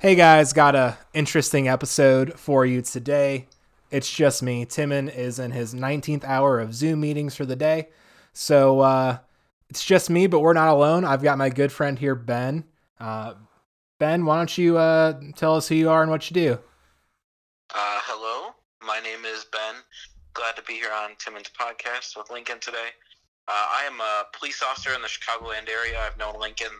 Hey 0.00 0.14
guys, 0.14 0.54
got 0.54 0.74
a 0.74 0.96
interesting 1.12 1.68
episode 1.68 2.40
for 2.40 2.64
you 2.64 2.80
today. 2.80 3.48
It's 3.90 4.10
just 4.10 4.42
me. 4.42 4.64
Timon 4.64 5.10
is 5.10 5.38
in 5.38 5.50
his 5.50 5.74
19th 5.74 6.24
hour 6.24 6.58
of 6.58 6.72
Zoom 6.72 7.00
meetings 7.00 7.36
for 7.36 7.44
the 7.44 7.54
day. 7.54 7.90
So 8.32 8.80
uh, 8.80 9.18
it's 9.68 9.84
just 9.84 10.08
me, 10.08 10.26
but 10.26 10.40
we're 10.40 10.54
not 10.54 10.68
alone. 10.68 11.04
I've 11.04 11.22
got 11.22 11.36
my 11.36 11.50
good 11.50 11.70
friend 11.70 11.98
here, 11.98 12.14
Ben. 12.14 12.64
Uh, 12.98 13.34
ben, 13.98 14.24
why 14.24 14.38
don't 14.38 14.56
you 14.56 14.78
uh, 14.78 15.20
tell 15.36 15.54
us 15.54 15.68
who 15.68 15.74
you 15.74 15.90
are 15.90 16.00
and 16.00 16.10
what 16.10 16.30
you 16.30 16.34
do? 16.34 16.52
Uh, 17.68 18.00
hello, 18.04 18.54
my 18.82 19.00
name 19.00 19.26
is 19.26 19.44
Ben. 19.52 19.82
Glad 20.32 20.56
to 20.56 20.62
be 20.62 20.72
here 20.72 20.92
on 21.04 21.10
Timon's 21.18 21.50
podcast 21.50 22.16
with 22.16 22.30
Lincoln 22.30 22.58
today. 22.58 22.88
Uh, 23.46 23.52
I 23.52 23.82
am 23.84 24.00
a 24.00 24.24
police 24.32 24.62
officer 24.62 24.94
in 24.94 25.02
the 25.02 25.08
Chicagoland 25.08 25.68
area. 25.68 26.00
I've 26.00 26.16
known 26.16 26.40
Lincoln. 26.40 26.72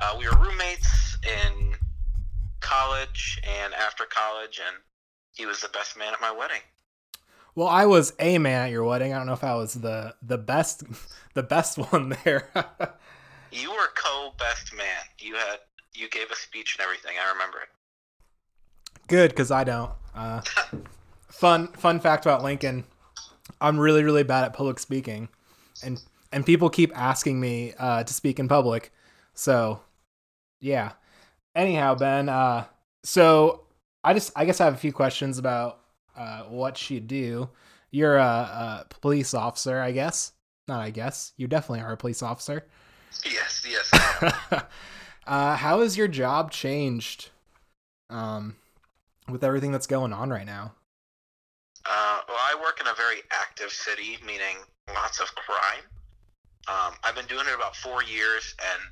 Uh, 0.00 0.16
we 0.18 0.26
were 0.26 0.36
roommates 0.40 1.16
in 1.22 1.65
college 2.66 3.40
and 3.62 3.72
after 3.74 4.04
college, 4.04 4.60
and 4.64 4.76
he 5.32 5.46
was 5.46 5.60
the 5.60 5.68
best 5.68 5.96
man 5.96 6.12
at 6.12 6.20
my 6.20 6.32
wedding. 6.32 6.60
Well, 7.54 7.68
I 7.68 7.86
was 7.86 8.12
a 8.18 8.38
man 8.38 8.66
at 8.66 8.70
your 8.70 8.84
wedding. 8.84 9.14
I 9.14 9.18
don't 9.18 9.26
know 9.26 9.32
if 9.32 9.44
I 9.44 9.54
was 9.54 9.74
the 9.74 10.14
the 10.22 10.38
best 10.38 10.82
the 11.34 11.42
best 11.42 11.78
one 11.92 12.16
there. 12.24 12.48
you 13.52 13.70
were 13.70 13.88
co 13.94 14.32
best 14.38 14.74
man. 14.76 15.02
You 15.18 15.36
had 15.36 15.58
you 15.94 16.08
gave 16.10 16.30
a 16.30 16.36
speech 16.36 16.76
and 16.76 16.84
everything. 16.84 17.16
I 17.24 17.32
remember 17.32 17.58
it. 17.58 17.68
Good, 19.08 19.30
because 19.30 19.50
I 19.50 19.62
don't. 19.64 19.92
Uh, 20.14 20.42
fun 21.28 21.68
fun 21.68 22.00
fact 22.00 22.26
about 22.26 22.42
Lincoln: 22.42 22.84
I'm 23.60 23.78
really 23.78 24.02
really 24.02 24.24
bad 24.24 24.44
at 24.44 24.52
public 24.52 24.80
speaking, 24.80 25.28
and 25.84 26.02
and 26.32 26.44
people 26.44 26.68
keep 26.68 26.90
asking 26.98 27.38
me 27.38 27.74
uh, 27.78 28.02
to 28.02 28.12
speak 28.12 28.40
in 28.40 28.48
public. 28.48 28.92
So, 29.34 29.80
yeah 30.60 30.92
anyhow, 31.56 31.94
Ben, 31.96 32.28
uh, 32.28 32.64
so 33.02 33.62
I 34.04 34.14
just 34.14 34.30
I 34.36 34.44
guess 34.44 34.60
I 34.60 34.66
have 34.66 34.74
a 34.74 34.78
few 34.78 34.92
questions 34.92 35.38
about 35.38 35.80
uh, 36.16 36.42
what 36.42 36.90
you 36.90 37.00
do. 37.00 37.48
You're 37.90 38.16
a, 38.16 38.22
a, 38.22 38.86
police 39.00 39.34
officer, 39.34 39.80
I 39.80 39.92
guess. 39.92 40.32
Not 40.68 40.80
I 40.80 40.90
guess. 40.90 41.32
You 41.36 41.48
definitely 41.48 41.80
are 41.80 41.92
a 41.92 41.96
police 41.96 42.22
officer. 42.22 42.64
Yes, 43.24 43.66
yes. 43.68 43.90
uh, 45.26 45.56
how 45.56 45.80
has 45.80 45.96
your 45.96 46.08
job 46.08 46.50
changed 46.50 47.30
um, 48.10 48.56
with 49.28 49.42
everything 49.42 49.72
that's 49.72 49.86
going 49.86 50.12
on 50.12 50.30
right 50.30 50.46
now? 50.46 50.74
Uh, 51.84 52.20
well, 52.28 52.36
I 52.38 52.60
work 52.60 52.80
in 52.80 52.86
a 52.88 52.94
very 52.94 53.22
active 53.30 53.70
city, 53.70 54.18
meaning 54.26 54.56
lots 54.92 55.20
of 55.20 55.28
crime. 55.34 55.84
Um, 56.68 56.94
I've 57.04 57.14
been 57.14 57.26
doing 57.26 57.46
it 57.46 57.54
about 57.54 57.76
four 57.76 58.02
years, 58.02 58.54
and 58.60 58.82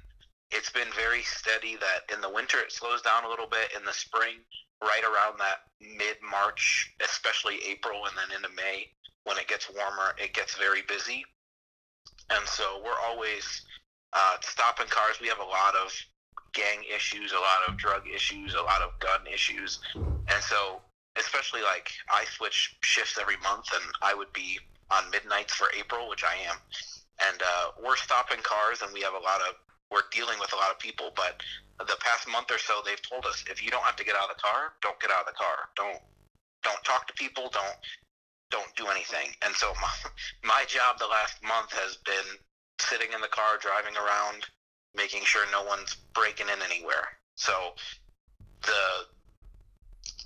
it's 0.54 0.70
been 0.70 0.88
very 0.96 1.22
steady 1.22 1.76
that 1.76 2.06
in 2.14 2.20
the 2.20 2.30
winter 2.30 2.58
it 2.58 2.72
slows 2.72 3.02
down 3.02 3.24
a 3.24 3.28
little 3.28 3.48
bit 3.48 3.68
in 3.76 3.84
the 3.84 3.92
spring 3.92 4.38
right 4.80 5.02
around 5.04 5.38
that 5.38 5.66
mid 5.98 6.16
march 6.22 6.94
especially 7.02 7.58
april 7.68 8.06
and 8.06 8.16
then 8.16 8.36
into 8.36 8.54
may 8.54 8.86
when 9.24 9.38
it 9.38 9.48
gets 9.48 9.68
warmer 9.70 10.14
it 10.18 10.32
gets 10.32 10.54
very 10.56 10.82
busy. 10.82 11.24
And 12.30 12.46
so 12.46 12.80
we're 12.84 13.00
always 13.04 13.44
uh, 14.12 14.36
stopping 14.40 14.86
cars. 14.88 15.16
We 15.20 15.28
have 15.28 15.40
a 15.40 15.42
lot 15.42 15.74
of 15.74 15.92
gang 16.52 16.84
issues 16.94 17.32
a 17.32 17.34
lot 17.34 17.68
of 17.68 17.76
drug 17.76 18.02
issues 18.06 18.54
a 18.54 18.62
lot 18.62 18.80
of 18.80 18.96
gun 19.00 19.26
issues. 19.32 19.80
And 20.32 20.40
so 20.40 20.80
especially 21.18 21.62
like 21.62 21.90
i 22.10 22.24
switch 22.24 22.76
shifts 22.82 23.18
every 23.20 23.36
month 23.38 23.66
and 23.74 23.84
i 24.02 24.14
would 24.14 24.32
be 24.32 24.58
on 24.90 25.10
midnights 25.10 25.54
for 25.54 25.66
april 25.76 26.08
which 26.08 26.22
i 26.22 26.34
am. 26.48 26.56
And 27.28 27.42
uh, 27.42 27.82
we're 27.84 27.96
stopping 27.96 28.38
cars 28.42 28.82
and 28.82 28.92
we 28.92 29.00
have 29.00 29.14
a 29.14 29.18
lot 29.18 29.40
of 29.48 29.54
we're 29.94 30.10
dealing 30.10 30.42
with 30.42 30.52
a 30.52 30.56
lot 30.56 30.74
of 30.74 30.78
people. 30.82 31.14
But 31.14 31.38
the 31.78 31.94
past 32.02 32.26
month 32.26 32.50
or 32.50 32.58
so, 32.58 32.82
they've 32.84 33.00
told 33.00 33.24
us 33.24 33.44
if 33.48 33.62
you 33.62 33.70
don't 33.70 33.86
have 33.86 33.94
to 33.96 34.04
get 34.04 34.18
out 34.18 34.28
of 34.28 34.36
the 34.36 34.42
car, 34.42 34.74
don't 34.82 34.98
get 34.98 35.14
out 35.14 35.22
of 35.22 35.30
the 35.30 35.38
car. 35.38 35.70
Don't 35.78 36.02
don't 36.66 36.82
talk 36.82 37.06
to 37.06 37.14
people. 37.14 37.48
Don't 37.54 37.78
don't 38.50 38.74
do 38.74 38.90
anything. 38.90 39.30
And 39.46 39.54
so 39.54 39.72
my 39.78 39.94
my 40.42 40.64
job 40.66 40.98
the 40.98 41.06
last 41.06 41.38
month 41.46 41.70
has 41.78 42.02
been 42.02 42.34
sitting 42.82 43.14
in 43.14 43.22
the 43.22 43.30
car, 43.30 43.56
driving 43.62 43.94
around, 43.94 44.50
making 44.98 45.22
sure 45.22 45.46
no 45.54 45.62
one's 45.62 45.94
breaking 46.12 46.50
in 46.50 46.58
anywhere. 46.66 47.14
So 47.36 47.78
the 48.66 49.06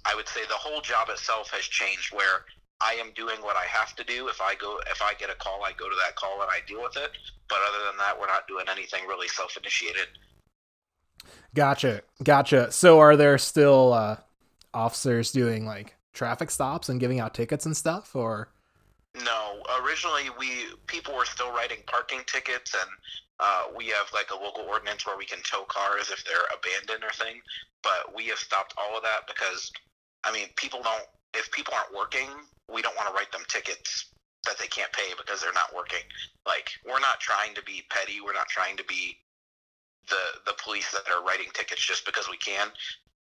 I 0.09 0.15
would 0.15 0.29
say 0.29 0.41
the 0.49 0.57
whole 0.57 0.81
job 0.81 1.09
itself 1.11 1.51
has 1.53 1.65
changed 1.65 2.15
where 2.15 2.49
I 2.81 2.93
am 2.95 3.13
doing 3.15 3.37
what 3.41 3.57
I 3.57 3.65
have 3.65 3.97
to 3.97 4.05
do. 4.05 4.29
If 4.29 4.41
I 4.41 4.55
go, 4.55 4.79
if 4.91 5.03
I 5.03 5.15
get 5.15 5.31
a 5.31 5.35
call, 5.35 5.65
I 5.65 5.73
go 5.73 5.89
to 5.89 5.97
that 6.05 6.15
call 6.17 6.41
and 6.41 6.51
I 6.51 6.61
deal 6.67 6.83
with 6.83 6.97
it. 6.97 7.11
But 7.49 7.59
other 7.69 7.85
than 7.87 7.97
that, 7.99 8.19
we're 8.19 8.27
not 8.27 8.47
doing 8.47 8.67
anything 8.71 9.07
really 9.09 9.29
self-initiated. 9.29 10.07
Gotcha, 11.55 12.03
gotcha. 12.23 12.71
So, 12.71 13.01
are 13.01 13.17
there 13.17 13.39
still 13.39 13.93
uh, 13.93 14.17
officers 14.73 15.33
doing 15.33 15.67
like 15.67 15.97
traffic 16.13 16.51
stops 16.51 16.89
and 16.89 17.01
giving 17.01 17.21
out 17.21 17.35
tickets 17.35 17.67
and 17.67 17.77
stuff, 17.77 18.15
or? 18.15 18.51
No, 19.25 19.63
originally 19.83 20.31
we 20.39 20.67
people 20.87 21.17
were 21.17 21.25
still 21.25 21.53
writing 21.53 21.79
parking 21.87 22.21
tickets, 22.27 22.75
and 22.75 22.91
uh, 23.41 23.63
we 23.77 23.87
have 23.87 24.07
like 24.15 24.31
a 24.31 24.37
local 24.37 24.65
ordinance 24.65 25.05
where 25.07 25.17
we 25.17 25.25
can 25.25 25.41
tow 25.43 25.65
cars 25.65 26.11
if 26.11 26.25
they're 26.25 26.47
abandoned 26.55 27.03
or 27.03 27.13
thing. 27.13 27.41
But 27.83 28.15
we 28.15 28.27
have 28.27 28.39
stopped 28.39 28.75
all 28.77 28.97
of 28.97 29.03
that 29.03 29.27
because, 29.27 29.73
I 30.25 30.33
mean, 30.33 30.49
people 30.57 30.81
don't 30.83 31.07
if 31.35 31.51
people 31.53 31.75
aren't 31.75 31.95
working, 31.95 32.29
we 32.73 32.83
don't 32.83 32.97
want 32.97 33.09
to 33.09 33.15
write 33.15 33.33
them 33.33 33.43
tickets 33.49 34.07
that 34.47 34.59
they 34.59 34.67
can't 34.67 34.93
pay 34.93 35.13
because 35.17 35.41
they're 35.41 35.53
not 35.53 35.75
working. 35.75 36.05
Like 36.47 36.71
we're 36.87 37.01
not 37.01 37.21
trying 37.21 37.55
to 37.55 37.63
be 37.63 37.85
petty. 37.91 38.21
We're 38.25 38.35
not 38.35 38.49
trying 38.49 38.77
to 38.77 38.85
be 38.85 39.17
the 40.09 40.41
the 40.47 40.55
police 40.63 40.91
that 40.93 41.05
are 41.13 41.25
writing 41.25 41.49
tickets 41.53 41.85
just 41.85 42.07
because 42.07 42.29
we 42.29 42.37
can. 42.39 42.69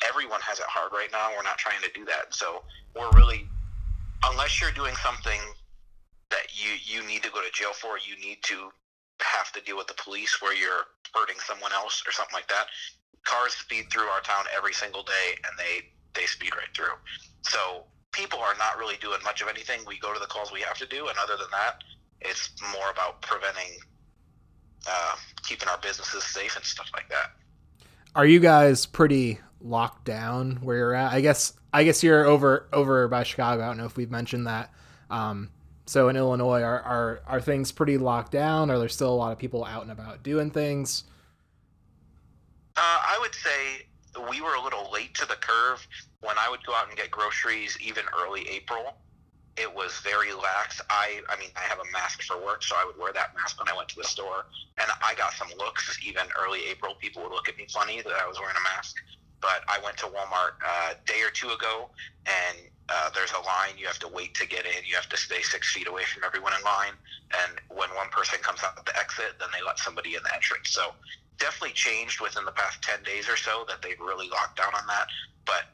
Everyone 0.07 0.41
has 0.41 0.59
it 0.59 0.66
hard 0.67 0.91
right 0.94 1.09
now. 1.12 1.29
We're 1.35 1.45
not 1.45 1.57
trying 1.57 1.81
to 1.84 1.91
do 1.94 2.06
that. 2.06 2.34
So 2.34 2.63
we're 2.97 3.12
really, 3.13 3.45
unless 4.25 4.59
you're 4.59 4.72
doing 4.73 4.95
something 4.95 5.39
that 6.31 6.50
you 6.57 6.72
you 6.81 7.06
need 7.07 7.23
to 7.23 7.29
go 7.29 7.41
to 7.41 7.51
jail 7.53 7.73
for, 7.73 7.97
you 8.01 8.18
need 8.18 8.41
to 8.44 8.72
have 9.22 9.51
to 9.53 9.62
deal 9.62 9.78
with 9.78 9.88
the 9.88 10.00
police 10.01 10.41
where 10.41 10.56
you're 10.56 10.89
hurting 11.13 11.38
someone 11.39 11.72
else 11.73 12.01
or 12.07 12.12
something 12.12 12.33
like 12.33 12.47
that. 12.47 12.66
Cars 13.23 13.53
speed 13.53 13.85
through 13.91 14.09
our 14.09 14.22
town 14.22 14.45
every 14.56 14.73
single 14.73 15.03
day, 15.03 15.38
and 15.45 15.53
they 15.59 15.85
they 16.14 16.26
speed 16.26 16.54
right 16.56 16.68
through. 16.76 16.96
So 17.44 17.84
people 18.12 18.40
are 18.40 18.56
not 18.58 18.78
really 18.78 18.98
doing 19.02 19.20
much 19.24 19.42
of 19.42 19.48
anything. 19.48 19.82
We 19.88 20.00
go 20.00 20.14
to 20.14 20.20
the 20.20 20.26
calls 20.26 20.52
we 20.52 20.62
have 20.62 20.78
to 20.78 20.86
do, 20.86 21.08
and 21.08 21.18
other 21.18 21.38
than 21.38 21.48
that, 21.52 21.84
it's 22.22 22.52
more 22.74 22.92
about 22.92 23.22
preventing, 23.22 23.78
uh, 24.88 25.16
keeping 25.44 25.68
our 25.68 25.78
businesses 25.80 26.24
safe 26.24 26.56
and 26.56 26.66
stuff 26.66 26.90
like 26.94 27.10
that. 27.10 27.32
Are 28.16 28.26
you 28.26 28.40
guys 28.40 28.86
pretty 28.86 29.40
locked 29.62 30.06
down 30.06 30.58
where 30.62 30.78
you're 30.78 30.96
at? 30.96 31.14
I 31.14 31.22
guess 31.22 31.54
I 31.74 31.84
guess 31.84 32.04
you're 32.04 32.26
over 32.26 32.68
over 32.74 33.08
by 33.08 33.24
Chicago. 33.24 33.64
I 33.64 33.68
don't 33.68 33.78
know 33.78 33.86
if 33.86 33.96
we've 33.96 34.12
mentioned 34.12 34.48
that. 34.48 34.74
Um, 35.10 35.50
so 35.86 36.10
in 36.10 36.18
Illinois, 36.18 36.62
are, 36.62 36.82
are 36.82 37.22
are 37.26 37.42
things 37.42 37.72
pretty 37.72 37.98
locked 37.98 38.32
down? 38.32 38.70
Are 38.70 38.78
there 38.78 38.90
still 38.90 39.14
a 39.14 39.16
lot 39.16 39.32
of 39.32 39.38
people 39.38 39.64
out 39.64 39.84
and 39.84 39.92
about 39.92 40.24
doing 40.24 40.52
things? 40.52 41.06
Uh, 42.76 42.80
I 42.82 43.18
would 43.22 43.36
say 43.36 43.86
we 44.30 44.42
were 44.42 44.56
a 44.56 44.62
little 44.62 44.92
late 44.92 45.14
to 45.16 45.26
the 45.26 45.36
curve. 45.36 45.86
When 46.22 46.36
I 46.38 46.50
would 46.50 46.66
go 46.66 46.74
out 46.74 46.88
and 46.90 46.98
get 46.98 47.12
groceries, 47.12 47.78
even 47.82 48.04
early 48.18 48.48
April, 48.50 48.98
it 49.58 49.74
was 49.74 50.00
very 50.04 50.34
lax. 50.34 50.82
I, 50.90 51.22
I 51.30 51.38
mean, 51.40 51.50
I 51.56 51.62
have 51.62 51.80
a 51.80 51.92
mask 51.92 52.24
for 52.24 52.38
work, 52.44 52.64
so 52.64 52.76
I 52.76 52.86
would 52.86 52.98
wear 52.98 53.12
that 53.14 53.36
mask 53.36 53.60
when 53.60 53.68
I 53.68 53.76
went 53.76 53.90
to 53.90 53.96
the 53.98 54.08
store, 54.08 54.46
and 54.78 54.90
I 55.04 55.14
got 55.16 55.34
some 55.34 55.50
looks. 55.58 56.00
Even 56.06 56.24
early 56.42 56.62
April, 56.70 56.96
people 56.96 57.24
would 57.24 57.32
look 57.32 57.50
at 57.50 57.58
me 57.58 57.68
funny 57.70 58.02
that 58.02 58.14
I 58.14 58.28
was 58.28 58.40
wearing 58.40 58.56
a 58.56 58.76
mask. 58.76 58.96
But 59.42 59.64
I 59.68 59.80
went 59.84 59.98
to 59.98 60.06
Walmart 60.06 60.62
a 60.62 60.96
day 61.06 61.22
or 61.26 61.32
two 61.32 61.50
ago, 61.50 61.90
and 62.28 62.58
uh, 62.91 63.09
there's 63.16 63.31
a 63.31 63.40
line. 63.40 63.79
You 63.79 63.88
have 63.88 64.00
to 64.00 64.09
wait 64.12 64.35
to 64.35 64.46
get 64.46 64.66
in. 64.66 64.84
You 64.85 64.96
have 64.96 65.07
to 65.09 65.18
stay 65.18 65.41
six 65.41 65.72
feet 65.72 65.88
away 65.88 66.03
from 66.03 66.24
everyone 66.24 66.52
in 66.57 66.63
line. 66.63 66.94
And 67.31 67.62
when 67.69 67.88
one 67.96 68.09
person 68.12 68.40
comes 68.44 68.59
out 68.63 68.75
the 68.85 68.97
exit, 69.00 69.40
then 69.40 69.47
they 69.56 69.63
let 69.66 69.79
somebody 69.79 70.16
in 70.16 70.24
the 70.24 70.34
entrance. 70.35 70.69
So 70.69 70.91
definitely 71.40 71.74
changed 71.74 72.19
within 72.19 72.44
the 72.44 72.51
past 72.51 72.81
10 72.84 73.03
days 73.03 73.30
or 73.30 73.38
so 73.38 73.63
that 73.69 73.81
they've 73.81 74.00
really 74.00 74.28
locked 74.30 74.57
down 74.57 74.75
on 74.75 74.85
that. 74.88 75.07
But 75.45 75.71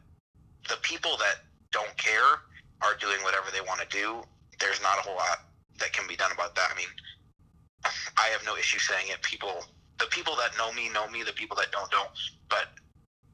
the 0.69 0.77
people 0.83 1.17
that 1.17 1.41
don't 1.71 1.95
care 1.97 2.45
are 2.81 2.95
doing 2.99 3.17
whatever 3.23 3.47
they 3.51 3.61
want 3.61 3.81
to 3.81 3.89
do. 3.89 4.21
There's 4.59 4.81
not 4.81 4.99
a 4.99 5.01
whole 5.01 5.15
lot 5.15 5.49
that 5.79 5.93
can 5.93 6.07
be 6.07 6.15
done 6.15 6.31
about 6.31 6.55
that. 6.55 6.69
I 6.71 6.77
mean, 6.77 6.91
I 8.17 8.27
have 8.31 8.45
no 8.45 8.55
issue 8.55 8.79
saying 8.79 9.07
it. 9.09 9.21
People, 9.21 9.63
the 9.99 10.05
people 10.09 10.35
that 10.37 10.57
know 10.57 10.71
me 10.73 10.89
know 10.89 11.09
me. 11.09 11.23
The 11.23 11.33
people 11.33 11.57
that 11.57 11.71
don't 11.71 11.89
don't. 11.91 12.09
But 12.49 12.69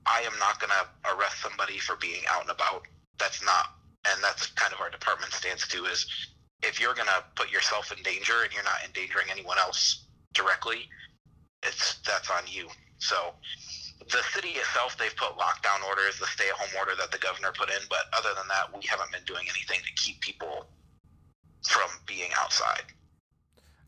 I 0.06 0.22
am 0.22 0.38
not 0.40 0.60
going 0.60 0.72
to 0.72 1.16
arrest 1.16 1.42
somebody 1.42 1.80
for 1.80 1.96
being 1.98 2.24
out 2.32 2.42
and 2.42 2.52
about. 2.52 2.88
That's 3.20 3.44
not, 3.44 3.76
and 4.12 4.24
that's 4.24 4.48
kind 4.48 4.74
of 4.74 4.82
our 4.82 4.90
department 4.90 5.32
stance 5.34 5.68
too. 5.68 5.86
Is 5.86 6.06
if 6.62 6.80
you're 6.80 6.96
going 6.96 7.08
to 7.08 7.24
put 7.36 7.52
yourself 7.52 7.92
in 7.96 8.02
danger 8.04 8.44
and 8.44 8.54
you're 8.54 8.64
not 8.64 8.84
endangering 8.86 9.28
anyone 9.32 9.58
else 9.58 10.06
directly, 10.34 10.90
it's 11.64 12.00
that's 12.06 12.30
on 12.30 12.44
you. 12.48 12.68
So 12.98 13.34
the 14.12 14.22
city 14.34 14.50
itself, 14.50 14.98
they've 14.98 15.16
put 15.16 15.38
lockdown 15.38 15.86
orders, 15.88 16.20
the 16.20 16.26
stay-at-home 16.28 16.70
order 16.78 16.92
that 17.00 17.12
the 17.12 17.18
governor 17.18 17.52
put 17.58 17.70
in, 17.70 17.82
but 17.90 18.06
other 18.18 18.30
than 18.36 18.48
that, 18.50 18.76
we 18.76 18.86
haven't 18.88 19.12
been 19.12 19.24
doing 19.26 19.46
anything 19.50 19.80
to 19.86 20.04
keep 20.04 20.20
people 20.22 20.68
from 21.64 21.90
being 22.06 22.30
outside. 22.40 22.84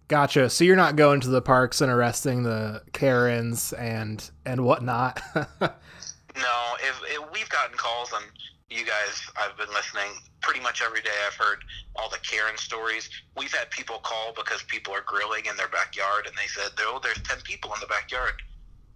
Gotcha. 0.08 0.50
So 0.50 0.64
you're 0.64 0.76
not 0.76 0.96
going 0.96 1.20
to 1.22 1.30
the 1.30 1.42
parks 1.42 1.82
and 1.82 1.92
arresting 1.92 2.44
the 2.44 2.84
Karens 2.94 3.74
and 3.74 4.30
and 4.46 4.64
whatnot. 4.64 5.20
no, 5.36 5.48
if 6.80 7.02
it, 7.08 7.34
we've 7.34 7.50
gotten 7.50 7.76
calls 7.76 8.14
and 8.14 8.24
you 8.70 8.86
guys, 8.86 9.22
I've 9.38 9.58
been 9.58 9.74
listening 9.74 10.10
pretty 10.42 10.60
much 10.60 10.82
every 10.82 11.02
day. 11.02 11.14
I've 11.28 11.36
heard 11.36 11.64
all 11.96 12.10
the 12.10 12.18
Karen 12.18 12.58
stories. 12.58 13.10
We've 13.38 13.54
had 13.54 13.70
people 13.70 14.00
call 14.00 14.34
because 14.36 14.64
people 14.64 14.94
are 14.94 15.04
grilling 15.06 15.46
in 15.46 15.56
their 15.56 15.68
backyard, 15.68 16.26
and 16.26 16.36
they 16.36 16.48
said, 16.48 16.72
"Oh, 16.80 17.00
there's 17.02 17.22
ten 17.22 17.38
people 17.44 17.74
in 17.74 17.80
the 17.80 17.88
backyard." 17.88 18.42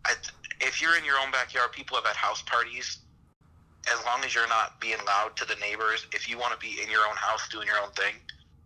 I, 0.06 0.14
if 0.62 0.82
you're 0.82 0.98
in 0.98 1.06
your 1.06 1.20
own 1.20 1.32
backyard, 1.32 1.72
people 1.72 1.96
have 1.98 2.06
had 2.06 2.16
house 2.16 2.42
parties. 2.42 3.00
As 3.92 4.04
long 4.06 4.24
as 4.24 4.36
you're 4.36 4.48
not 4.48 4.80
being 4.82 4.98
loud 5.06 5.36
to 5.38 5.46
the 5.46 5.56
neighbors, 5.56 6.06
if 6.14 6.30
you 6.30 6.38
want 6.38 6.54
to 6.54 6.60
be 6.60 6.82
in 6.84 6.90
your 6.90 7.02
own 7.08 7.16
house 7.16 7.48
doing 7.50 7.68
your 7.68 7.80
own 7.80 7.92
thing, 7.92 8.16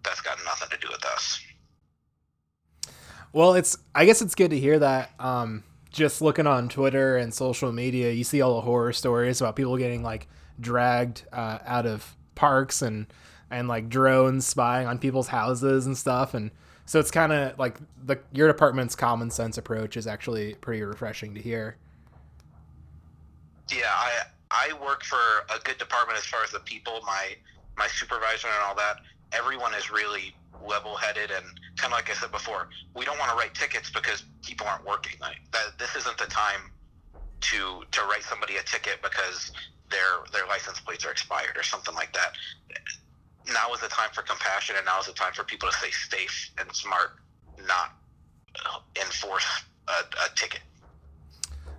that's 0.04 0.22
got 0.22 0.38
nothing 0.46 0.70
to 0.70 0.78
do 0.78 0.88
with 0.92 1.06
us. 1.06 1.40
Well, 3.34 3.54
it's 3.56 3.78
I 3.94 4.06
guess 4.06 4.22
it's 4.22 4.36
good 4.36 4.52
to 4.52 4.60
hear 4.60 4.80
that. 4.80 5.12
Um, 5.20 5.64
just 5.92 6.22
looking 6.22 6.48
on 6.48 6.70
Twitter 6.70 7.18
and 7.18 7.34
social 7.34 7.72
media, 7.72 8.12
you 8.12 8.24
see 8.24 8.42
all 8.42 8.56
the 8.56 8.62
horror 8.62 8.94
stories 8.94 9.42
about 9.42 9.56
people 9.56 9.78
getting 9.78 10.02
like 10.02 10.28
dragged 10.60 11.26
uh, 11.32 11.60
out 11.66 11.86
of 11.86 12.16
parks 12.36 12.82
and 12.82 13.08
and 13.50 13.68
like 13.68 13.88
drones 13.90 14.46
spying 14.46 14.88
on 14.88 14.98
people's 14.98 15.28
houses 15.28 15.86
and 15.86 15.98
stuff, 15.98 16.34
and 16.34 16.52
so 16.86 17.00
it's 17.00 17.12
kind 17.12 17.32
of 17.32 17.58
like 17.60 17.78
the 18.04 18.20
your 18.32 18.48
department's 18.48 18.96
common 18.96 19.30
sense 19.30 19.58
approach 19.58 19.98
is 19.98 20.08
actually 20.08 20.56
pretty 20.56 20.82
refreshing 20.84 21.36
to 21.36 21.42
hear. 21.42 21.78
Yeah, 23.72 23.92
I 23.94 24.12
I 24.52 24.74
work 24.84 25.04
for 25.04 25.18
a 25.54 25.60
good 25.64 25.78
department 25.78 26.18
as 26.18 26.26
far 26.26 26.44
as 26.44 26.52
the 26.52 26.60
people, 26.60 27.02
my 27.06 27.36
my 27.78 27.88
supervisor 27.88 28.48
and 28.48 28.64
all 28.66 28.76
that. 28.76 28.98
Everyone 29.32 29.74
is 29.74 29.92
really 29.92 30.36
level 30.68 30.96
headed 30.96 31.32
and 31.32 31.46
kind 31.78 31.92
of 31.92 31.98
like 31.98 32.10
I 32.10 32.14
said 32.14 32.32
before, 32.32 32.70
we 32.96 33.06
don't 33.06 33.18
want 33.20 33.32
to 33.32 33.38
write 33.38 33.54
tickets 33.54 33.90
because 33.90 34.24
people 34.44 34.68
aren't 34.68 34.86
working. 34.86 35.18
Like 35.20 35.38
that, 35.52 35.78
this 35.80 35.96
isn't 35.96 36.18
the 36.18 36.26
time 36.26 36.72
to 37.42 37.84
to 37.92 38.02
write 38.04 38.24
somebody 38.24 38.58
a 38.58 38.64
ticket 38.64 39.02
because 39.02 39.52
their 39.94 40.26
their 40.34 40.48
license 40.48 40.80
plates 40.80 41.06
are 41.06 41.12
expired 41.12 41.56
or 41.56 41.64
something 41.64 41.94
like 41.96 42.12
that. 42.14 42.34
Now 43.48 43.74
is 43.74 43.82
the 43.82 43.88
time 43.88 44.10
for 44.14 44.24
compassion, 44.24 44.76
and 44.78 44.86
now 44.86 45.00
is 45.00 45.06
the 45.06 45.14
time 45.14 45.34
for 45.34 45.44
people 45.44 45.70
to 45.70 45.76
stay 45.78 45.92
safe 45.92 46.52
and 46.58 46.74
smart, 46.76 47.12
not 47.68 47.94
enforce 49.00 49.46
a, 49.88 49.92
a 49.92 50.36
ticket. 50.36 50.62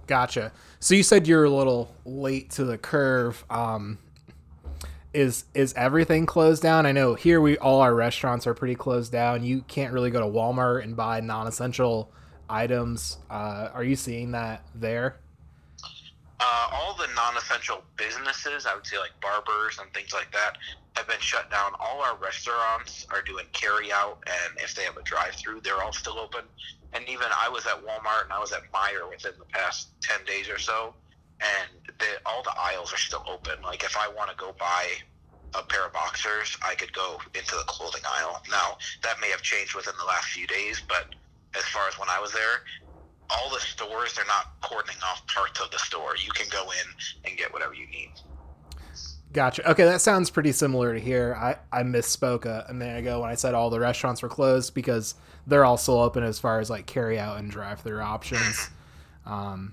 Gotcha. 0.06 0.52
So 0.80 0.94
you 0.94 1.02
said 1.02 1.26
you're 1.26 1.44
a 1.44 1.50
little 1.50 1.94
late 2.04 2.50
to 2.52 2.64
the 2.64 2.78
curve. 2.78 3.44
Um, 3.50 3.98
is 5.14 5.44
is 5.54 5.72
everything 5.74 6.26
closed 6.26 6.62
down? 6.62 6.86
I 6.86 6.92
know 6.92 7.14
here 7.14 7.40
we 7.40 7.56
all 7.58 7.80
our 7.80 7.94
restaurants 7.94 8.46
are 8.46 8.54
pretty 8.54 8.74
closed 8.74 9.12
down. 9.12 9.44
You 9.44 9.62
can't 9.62 9.92
really 9.92 10.10
go 10.10 10.20
to 10.20 10.26
Walmart 10.26 10.82
and 10.82 10.96
buy 10.96 11.20
non-essential 11.20 12.12
items. 12.50 13.18
Uh, 13.30 13.68
are 13.72 13.84
you 13.84 13.96
seeing 13.96 14.32
that 14.32 14.66
there? 14.74 15.16
Uh, 16.40 16.66
all 16.74 16.94
the 16.96 17.06
non-essential 17.14 17.82
businesses, 17.96 18.66
I 18.66 18.74
would 18.74 18.86
say 18.86 18.98
like 18.98 19.12
barbers 19.22 19.78
and 19.80 19.92
things 19.94 20.12
like 20.12 20.30
that, 20.32 20.58
have 20.96 21.08
been 21.08 21.20
shut 21.20 21.50
down. 21.50 21.72
All 21.80 22.02
our 22.02 22.16
restaurants 22.18 23.06
are 23.10 23.22
doing 23.22 23.46
carry-out, 23.52 24.18
and 24.26 24.58
if 24.62 24.74
they 24.74 24.82
have 24.82 24.96
a 24.96 25.02
drive-through, 25.02 25.60
they're 25.62 25.82
all 25.82 25.92
still 25.92 26.18
open. 26.18 26.42
And 26.92 27.08
even 27.08 27.26
I 27.34 27.48
was 27.48 27.66
at 27.66 27.82
Walmart 27.82 28.24
and 28.24 28.32
I 28.32 28.38
was 28.38 28.52
at 28.52 28.62
Meijer 28.72 29.08
within 29.10 29.32
the 29.38 29.46
past 29.46 29.88
ten 30.02 30.24
days 30.26 30.48
or 30.48 30.58
so, 30.58 30.94
and 31.40 31.68
the, 31.98 32.06
all 32.26 32.42
the 32.42 32.54
aisles 32.58 32.92
are 32.92 32.98
still 32.98 33.24
open. 33.30 33.54
Like 33.64 33.82
if 33.82 33.96
I 33.96 34.06
want 34.08 34.30
to 34.30 34.36
go 34.36 34.54
buy 34.58 34.86
a 35.58 35.62
pair 35.62 35.86
of 35.86 35.92
boxers, 35.92 36.56
I 36.66 36.74
could 36.74 36.92
go 36.92 37.18
into 37.34 37.54
the 37.54 37.64
clothing 37.66 38.02
aisle. 38.06 38.42
Now 38.50 38.78
that 39.02 39.16
may 39.20 39.30
have 39.30 39.42
changed 39.42 39.74
within 39.74 39.94
the 39.98 40.06
last 40.06 40.26
few 40.26 40.46
days, 40.46 40.82
but 40.88 41.06
as 41.56 41.62
far 41.64 41.86
as 41.88 41.98
when 41.98 42.08
I 42.10 42.20
was 42.20 42.32
there, 42.32 42.62
all 43.36 43.50
the 43.50 43.60
stores 43.60 44.14
they're 44.14 44.24
not 44.26 44.60
cordoning 44.62 45.02
off 45.02 45.26
parts 45.26 45.60
of 45.60 45.70
the 45.70 45.78
store. 45.78 46.16
You 46.16 46.30
can 46.32 46.46
go 46.50 46.70
in 46.70 47.28
and 47.28 47.36
get 47.36 47.52
whatever 47.52 47.74
you 47.74 47.86
need. 47.86 48.10
Gotcha. 49.32 49.68
Okay, 49.68 49.84
that 49.84 50.00
sounds 50.00 50.30
pretty 50.30 50.52
similar 50.52 50.94
to 50.94 51.00
here. 51.00 51.36
I, 51.36 51.56
I 51.80 51.82
misspoke 51.82 52.44
a, 52.44 52.66
a 52.68 52.74
minute 52.74 53.00
ago 53.00 53.20
when 53.20 53.30
I 53.30 53.34
said 53.34 53.52
all 53.52 53.68
the 53.68 53.80
restaurants 53.80 54.22
were 54.22 54.28
closed 54.28 54.74
because 54.74 55.16
they're 55.46 55.64
all 55.64 55.76
still 55.76 55.98
open 56.00 56.22
as 56.22 56.38
far 56.38 56.60
as 56.60 56.70
like 56.70 56.86
carry 56.86 57.18
out 57.18 57.38
and 57.38 57.50
drive 57.50 57.80
through 57.80 58.00
options. 58.00 58.70
Um, 59.26 59.72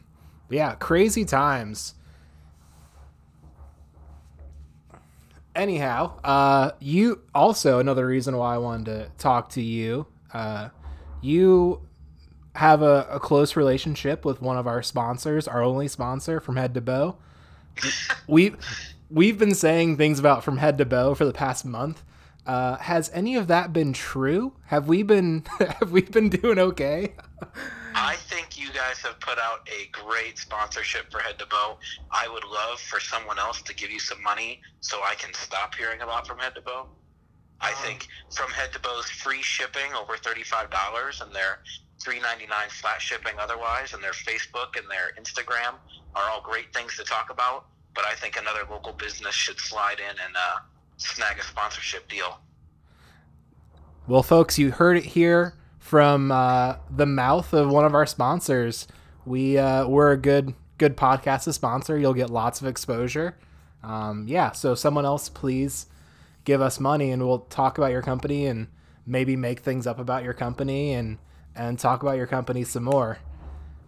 yeah, 0.50 0.76
crazy 0.76 1.26
times. 1.26 1.96
Anyhow, 5.54 6.18
uh, 6.24 6.72
you 6.80 7.22
also 7.36 7.80
another 7.80 8.06
reason 8.08 8.38
why 8.38 8.56
I 8.56 8.58
wanted 8.60 8.86
to 8.86 9.12
talk 9.18 9.50
to 9.50 9.62
you. 9.62 10.08
Uh, 10.34 10.70
you 11.20 11.82
have 12.56 12.82
a, 12.82 13.08
a 13.10 13.20
close 13.20 13.56
relationship 13.56 14.26
with 14.26 14.42
one 14.42 14.58
of 14.58 14.68
our 14.68 14.84
sponsors, 14.84 15.48
our 15.48 15.64
only 15.64 15.88
sponsor 15.88 16.40
from 16.40 16.58
Head 16.58 16.74
to 16.74 16.82
Bow. 16.82 17.18
we 18.28 18.54
we've 19.10 19.38
been 19.38 19.56
saying 19.56 19.98
things 19.98 20.20
about 20.20 20.44
from 20.44 20.58
Head 20.58 20.78
to 20.80 20.86
Bow 20.86 21.14
for 21.14 21.26
the 21.26 21.34
past 21.34 21.66
month. 21.66 22.04
Uh, 22.46 22.78
has 22.78 23.12
any 23.14 23.36
of 23.36 23.48
that 23.48 23.72
been 23.72 23.94
true? 23.94 24.54
Have 24.66 24.88
we 24.88 25.04
been 25.04 25.44
have 25.60 25.92
we 25.92 26.02
been 26.02 26.30
doing 26.30 26.60
okay? 26.60 27.14
I 27.94 28.16
think 28.16 28.58
you 28.58 28.72
guys 28.74 29.00
have 29.00 29.20
put 29.20 29.38
out 29.38 29.68
a 29.68 29.90
great 29.92 30.38
sponsorship 30.38 31.12
for 31.12 31.20
Head 31.20 31.38
to 31.40 31.46
Bow. 31.46 31.78
I 32.10 32.28
would 32.28 32.44
love 32.46 32.80
for 32.80 33.00
someone 33.00 33.38
else 33.38 33.62
to 33.64 33.76
give 33.76 33.92
you 33.92 34.00
some 34.00 34.22
money 34.24 34.62
so 34.80 35.02
I 35.04 35.16
can 35.16 35.34
stop 35.34 35.76
hearing 35.76 36.02
about 36.02 36.26
From 36.26 36.40
Head 36.40 36.56
to 36.56 36.62
Bow. 36.62 36.88
I 37.60 37.74
think 37.74 38.08
From 38.34 38.50
Head 38.52 38.74
to 38.74 38.80
Bow's 38.80 39.10
free 39.10 39.42
shipping 39.42 39.94
over 39.94 40.14
$35 40.14 41.22
and 41.22 41.34
their 41.34 41.60
$3.99 42.04 42.72
flat 42.72 43.02
shipping 43.02 43.34
otherwise, 43.40 43.94
and 43.94 44.04
their 44.04 44.12
Facebook 44.12 44.78
and 44.78 44.90
their 44.90 45.12
Instagram 45.20 45.76
are 46.16 46.30
all 46.30 46.42
great 46.42 46.74
things 46.74 46.98
to 46.98 47.04
talk 47.04 47.30
about. 47.30 47.66
But 47.94 48.06
I 48.06 48.14
think 48.14 48.38
another 48.38 48.62
local 48.70 48.94
business 48.94 49.36
should 49.36 49.60
slide 49.60 50.00
in 50.00 50.10
and 50.10 50.36
uh, 50.36 50.60
snag 50.98 51.40
a 51.40 51.44
sponsorship 51.44 52.10
deal. 52.10 52.40
Well, 54.08 54.24
folks, 54.24 54.58
you 54.58 54.72
heard 54.72 54.98
it 54.98 55.06
here 55.06 55.56
from 55.80 56.32
uh, 56.32 56.76
the 56.90 57.06
mouth 57.06 57.54
of 57.54 57.70
one 57.70 57.86
of 57.86 57.94
our 57.94 58.06
sponsors. 58.06 58.88
We 59.26 59.58
uh, 59.58 59.88
we're 59.88 60.12
a 60.12 60.18
good 60.18 60.54
good 60.78 60.98
podcast 60.98 61.44
to 61.44 61.54
sponsor. 61.54 61.98
You'll 61.98 62.14
get 62.14 62.30
lots 62.30 62.62
of 62.62 62.68
exposure. 62.68 63.38
Um, 63.84 64.26
yeah, 64.28 64.52
so 64.52 64.74
someone 64.76 65.06
else, 65.06 65.30
please 65.30 65.88
give 66.44 66.62
us 66.62 66.80
money, 66.80 67.12
and 67.12 67.26
we'll 67.26 67.40
talk 67.40 67.78
about 67.78 67.92
your 67.92 68.02
company 68.02 68.46
and 68.46 68.68
maybe 69.06 69.36
make 69.36 69.60
things 69.60 69.86
up 69.86 70.00
about 70.00 70.24
your 70.24 70.34
company 70.34 70.94
and 70.94 71.18
and 71.56 71.78
talk 71.78 72.02
about 72.02 72.18
your 72.18 72.28
company 72.28 72.64
some 72.64 72.84
more. 72.84 73.20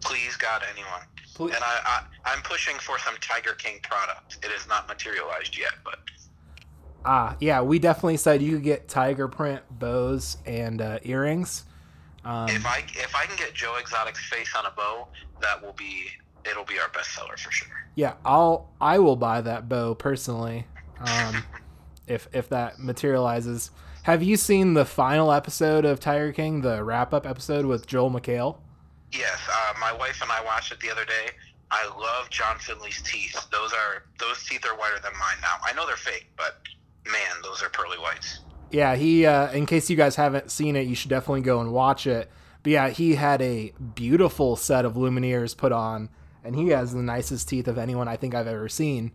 Please, 0.02 0.36
God, 0.36 0.64
anyone. 0.72 1.02
Please. 1.34 1.56
And 1.56 1.64
I, 1.64 1.80
I 1.86 2.04
I'm 2.26 2.42
pushing 2.44 2.76
for 2.78 3.00
some 3.00 3.16
Tiger 3.20 3.54
King 3.54 3.80
product. 3.82 4.38
It 4.44 4.52
is 4.52 4.68
not 4.68 4.88
materialized 4.88 5.58
yet, 5.58 5.74
but 5.84 6.00
Ah, 7.06 7.36
yeah, 7.40 7.62
we 7.62 7.80
definitely 7.80 8.18
said 8.18 8.42
you 8.42 8.54
could 8.54 8.64
get 8.64 8.88
tiger 8.88 9.28
print 9.28 9.62
bows 9.70 10.38
and 10.46 10.82
uh, 10.82 11.00
earrings. 11.04 11.66
Um, 12.24 12.48
if 12.48 12.66
I 12.66 12.84
if 12.94 13.14
I 13.16 13.26
can 13.26 13.36
get 13.38 13.54
Joe 13.54 13.76
Exotic's 13.76 14.24
face 14.30 14.56
on 14.58 14.66
a 14.66 14.72
bow, 14.72 15.08
that 15.42 15.62
will 15.62 15.74
be 15.74 16.06
it'll 16.50 16.64
be 16.64 16.80
our 16.80 16.88
bestseller 16.90 17.38
for 17.38 17.52
sure. 17.52 17.68
Yeah, 17.96 18.14
I'll 18.24 18.70
I 18.80 19.00
will 19.00 19.18
buy 19.18 19.42
that 19.42 19.68
bow 19.68 19.96
personally, 19.96 20.66
um, 21.00 21.44
if 22.08 22.28
if 22.32 22.48
that 22.50 22.80
materializes. 22.80 23.72
Have 24.04 24.22
you 24.22 24.38
seen 24.38 24.74
the 24.74 24.86
final 24.86 25.32
episode 25.32 25.86
of 25.86 26.00
Tiger 26.00 26.32
King, 26.32 26.62
the 26.62 26.84
wrap 26.84 27.14
up 27.14 27.26
episode 27.26 27.66
with 27.66 27.88
Joel 27.88 28.12
McHale? 28.12 28.58
Yes, 29.12 29.40
uh, 29.50 29.74
my 29.80 29.94
wife 29.94 30.22
and 30.22 30.32
I 30.32 30.44
watched 30.44 30.72
it 30.72 30.80
the 30.80 30.92
other 30.92 31.06
day. 31.06 31.32
I 31.72 31.86
love 31.88 32.30
John 32.30 32.58
Finlay's 32.60 33.02
teeth. 33.02 33.48
Those 33.52 33.74
are 33.74 34.04
those 34.20 34.44
teeth 34.46 34.66
are 34.66 34.76
whiter 34.78 35.00
than 35.02 35.14
mine 35.14 35.38
now. 35.42 35.56
I 35.66 35.74
know 35.74 35.88
they're 35.88 35.96
fake, 35.96 36.28
but 36.38 36.62
man, 37.06 37.42
those 37.44 37.64
are 37.64 37.70
pearly 37.70 37.98
whites 37.98 38.40
yeah, 38.74 38.96
he. 38.96 39.26
Uh, 39.26 39.52
in 39.52 39.66
case 39.66 39.90
you 39.90 39.96
guys 39.96 40.16
haven't 40.16 40.52
seen 40.52 40.76
it, 40.76 40.88
you 40.88 40.96
should 40.96 41.10
definitely 41.10 41.42
go 41.42 41.62
and 41.62 41.72
watch 41.72 42.08
it. 42.08 42.30
But 42.64 42.72
yeah, 42.72 42.90
he 42.90 43.16
had 43.16 43.42
a 43.42 43.72
beautiful 43.96 44.56
set 44.56 44.84
of 44.84 44.96
Lumineers 44.96 45.56
put 45.56 45.72
on, 45.72 46.10
and 46.44 46.56
he 46.56 46.70
has 46.70 46.92
the 46.92 47.04
nicest 47.04 47.48
teeth 47.48 47.68
of 47.68 47.78
anyone 47.78 48.08
I 48.08 48.18
think 48.18 48.34
I've 48.34 48.48
ever 48.48 48.68
seen. 48.68 49.12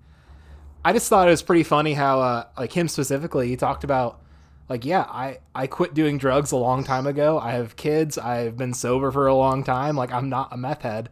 I 0.85 0.93
just 0.93 1.09
thought 1.09 1.27
it 1.27 1.33
was 1.33 1.43
pretty 1.43 1.65
funny 1.65 1.95
how, 1.95 2.21
uh, 2.21 2.45
like 2.57 2.73
him 2.73 2.87
specifically, 2.87 3.49
he 3.49 3.57
talked 3.57 3.83
about, 3.83 4.21
like, 4.69 4.85
yeah, 4.85 5.03
I 5.03 5.39
I 5.55 5.67
quit 5.67 5.95
doing 5.95 6.19
drugs 6.19 6.53
a 6.53 6.57
long 6.57 6.85
time 6.85 7.07
ago. 7.07 7.39
I 7.39 7.53
have 7.53 7.77
kids. 7.77 8.19
I've 8.19 8.57
been 8.57 8.75
sober 8.75 9.11
for 9.11 9.27
a 9.27 9.35
long 9.35 9.65
time. 9.65 9.97
Like, 9.97 10.13
I'm 10.13 10.29
not 10.29 10.53
a 10.53 10.57
meth 10.57 10.83
head. 10.83 11.09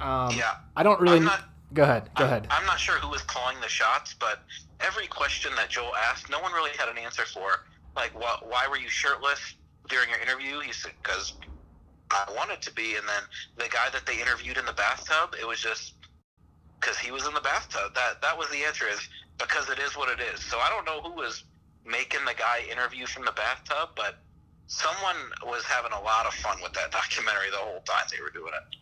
Um, 0.00 0.34
yeah, 0.36 0.56
I 0.76 0.82
don't 0.82 1.00
really. 1.00 1.20
Not, 1.20 1.44
go 1.72 1.84
ahead. 1.84 2.10
Go 2.16 2.24
I'm, 2.24 2.30
ahead. 2.30 2.46
I'm 2.50 2.66
not 2.66 2.78
sure 2.78 2.96
who 2.96 3.08
was 3.08 3.22
calling 3.22 3.56
the 3.62 3.68
shots, 3.68 4.14
but 4.18 4.42
every 4.80 5.06
question 5.06 5.52
that 5.56 5.70
Joel 5.70 5.94
asked, 6.10 6.28
no 6.28 6.40
one 6.40 6.52
really 6.52 6.72
had 6.76 6.88
an 6.88 6.98
answer 6.98 7.24
for. 7.24 7.64
Like, 7.96 8.18
what? 8.18 8.48
Why 8.48 8.66
were 8.68 8.78
you 8.78 8.88
shirtless 8.88 9.54
during 9.88 10.10
your 10.10 10.18
interview? 10.18 10.60
He 10.60 10.72
said, 10.72 10.92
"Because 11.02 11.34
I 12.10 12.30
wanted 12.36 12.60
to 12.62 12.74
be." 12.74 12.96
And 12.96 13.08
then 13.08 13.22
the 13.56 13.70
guy 13.72 13.88
that 13.90 14.04
they 14.04 14.20
interviewed 14.20 14.58
in 14.58 14.66
the 14.66 14.72
bathtub, 14.74 15.34
it 15.40 15.46
was 15.46 15.60
just 15.60 15.94
because 16.78 16.98
he 16.98 17.10
was 17.10 17.26
in 17.26 17.32
the 17.32 17.40
bathtub. 17.40 17.94
That 17.94 18.20
that 18.20 18.36
was 18.36 18.50
the 18.50 18.64
answer. 18.64 18.84
Is 18.86 19.08
because 19.38 19.70
it 19.70 19.78
is 19.78 19.96
what 19.96 20.10
it 20.10 20.22
is. 20.34 20.44
So 20.44 20.58
I 20.58 20.68
don't 20.68 20.84
know 20.84 21.00
who 21.00 21.14
was 21.14 21.44
making 21.84 22.24
the 22.26 22.34
guy 22.34 22.64
interview 22.70 23.06
from 23.06 23.24
the 23.24 23.32
bathtub, 23.32 23.90
but 23.96 24.16
someone 24.66 25.16
was 25.44 25.64
having 25.64 25.92
a 25.92 26.00
lot 26.00 26.26
of 26.26 26.34
fun 26.34 26.58
with 26.62 26.72
that 26.72 26.90
documentary 26.92 27.50
the 27.50 27.56
whole 27.56 27.80
time 27.80 28.04
they 28.10 28.22
were 28.22 28.30
doing 28.30 28.52
it. 28.54 28.76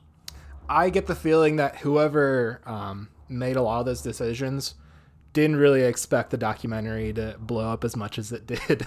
I 0.68 0.90
get 0.90 1.06
the 1.06 1.16
feeling 1.16 1.56
that 1.56 1.76
whoever 1.76 2.60
um, 2.64 3.08
made 3.28 3.56
a 3.56 3.62
lot 3.62 3.80
of 3.80 3.86
those 3.86 4.02
decisions 4.02 4.74
didn't 5.32 5.56
really 5.56 5.82
expect 5.82 6.30
the 6.30 6.36
documentary 6.36 7.12
to 7.12 7.36
blow 7.40 7.68
up 7.68 7.84
as 7.84 7.96
much 7.96 8.18
as 8.18 8.32
it 8.32 8.46
did. 8.46 8.60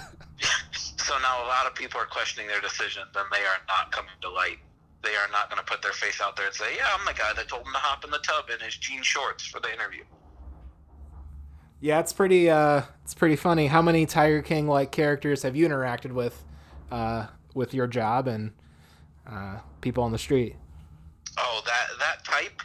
so 0.72 1.14
now 1.22 1.46
a 1.46 1.48
lot 1.48 1.66
of 1.66 1.76
people 1.76 2.00
are 2.00 2.06
questioning 2.06 2.48
their 2.48 2.62
decisions, 2.62 3.08
and 3.16 3.26
they 3.32 3.46
are 3.46 3.60
not 3.68 3.92
coming 3.92 4.12
to 4.22 4.30
light. 4.30 4.60
They 5.04 5.16
are 5.16 5.28
not 5.32 5.50
going 5.50 5.60
to 5.60 5.70
put 5.70 5.82
their 5.82 5.92
face 5.92 6.22
out 6.22 6.36
there 6.38 6.46
and 6.46 6.56
say, 6.56 6.76
"Yeah, 6.78 6.88
I'm 6.98 7.06
the 7.06 7.14
guy 7.14 7.34
that 7.34 7.50
told 7.50 7.66
him 7.66 7.74
to 7.74 7.80
hop 7.80 8.06
in 8.06 8.12
the 8.12 8.20
tub 8.20 8.50
in 8.50 8.60
his 8.64 8.78
jean 8.78 9.02
shorts 9.04 9.46
for 9.46 9.60
the 9.60 9.74
interview." 9.74 10.04
Yeah, 11.84 12.00
it's 12.00 12.14
pretty. 12.14 12.50
Uh, 12.50 12.84
it's 13.04 13.14
pretty 13.14 13.36
funny. 13.36 13.68
How 13.68 13.82
many 13.82 14.06
Tiger 14.06 14.42
King 14.42 14.70
like 14.70 14.90
characters 14.90 15.44
have 15.44 15.54
you 15.54 15.68
interacted 15.68 16.14
with, 16.14 16.42
uh, 16.90 17.28
with 17.56 17.74
your 17.74 17.88
job 17.88 18.30
and 18.30 18.54
uh, 19.30 19.58
people 19.82 20.06
on 20.06 20.14
the 20.14 20.18
street? 20.18 20.56
Oh, 21.38 21.62
that 21.66 21.88
that 22.00 22.24
type. 22.24 22.62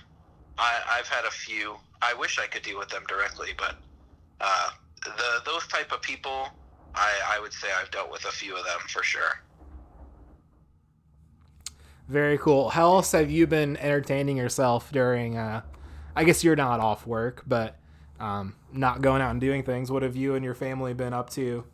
I, 0.56 0.72
I've 0.88 1.08
had 1.08 1.24
a 1.24 1.32
few. 1.32 1.74
I 2.00 2.14
wish 2.14 2.38
I 2.38 2.46
could 2.46 2.62
deal 2.62 2.78
with 2.78 2.90
them 2.90 3.02
directly, 3.08 3.48
but 3.58 3.74
uh, 4.40 4.68
the 5.02 5.40
those 5.44 5.66
type 5.66 5.90
of 5.90 6.00
people, 6.00 6.46
I, 6.94 7.10
I 7.26 7.40
would 7.40 7.52
say 7.52 7.66
I've 7.76 7.90
dealt 7.90 8.12
with 8.12 8.24
a 8.24 8.30
few 8.30 8.56
of 8.56 8.64
them 8.64 8.78
for 8.86 9.02
sure. 9.02 9.42
Very 12.06 12.38
cool. 12.38 12.68
How 12.68 12.94
else 12.94 13.10
have 13.10 13.32
you 13.32 13.48
been 13.48 13.78
entertaining 13.78 14.36
yourself 14.36 14.92
during? 14.92 15.36
Uh, 15.36 15.62
I 16.14 16.22
guess 16.22 16.44
you're 16.44 16.54
not 16.54 16.78
off 16.78 17.04
work, 17.04 17.42
but 17.48 17.80
um, 18.20 18.54
not 18.72 19.02
going 19.02 19.22
out 19.22 19.30
and 19.30 19.40
doing 19.40 19.62
things. 19.62 19.90
What 19.90 20.02
have 20.02 20.16
you 20.16 20.34
and 20.34 20.44
your 20.44 20.54
family 20.54 20.94
been 20.94 21.12
up 21.12 21.30
to? 21.30 21.64